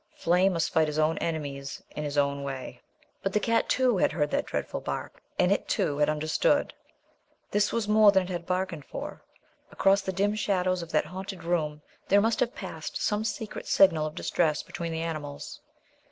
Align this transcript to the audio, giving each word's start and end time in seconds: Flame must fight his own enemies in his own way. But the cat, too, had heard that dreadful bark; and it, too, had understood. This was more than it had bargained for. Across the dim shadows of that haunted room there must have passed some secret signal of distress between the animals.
Flame 0.15 0.53
must 0.53 0.73
fight 0.73 0.87
his 0.87 0.97
own 0.97 1.19
enemies 1.19 1.79
in 1.91 2.03
his 2.03 2.17
own 2.17 2.41
way. 2.41 2.81
But 3.21 3.33
the 3.33 3.39
cat, 3.39 3.69
too, 3.69 3.97
had 3.97 4.11
heard 4.13 4.31
that 4.31 4.47
dreadful 4.47 4.81
bark; 4.81 5.21
and 5.37 5.51
it, 5.51 5.67
too, 5.67 5.99
had 5.99 6.09
understood. 6.09 6.73
This 7.51 7.71
was 7.71 7.87
more 7.87 8.11
than 8.11 8.23
it 8.23 8.29
had 8.29 8.47
bargained 8.47 8.85
for. 8.85 9.23
Across 9.71 10.01
the 10.01 10.11
dim 10.11 10.33
shadows 10.33 10.81
of 10.81 10.91
that 10.91 11.05
haunted 11.05 11.43
room 11.43 11.83
there 12.07 12.19
must 12.19 12.39
have 12.39 12.55
passed 12.55 12.99
some 12.99 13.23
secret 13.23 13.67
signal 13.67 14.07
of 14.07 14.15
distress 14.15 14.63
between 14.63 14.91
the 14.91 15.01
animals. 15.03 15.61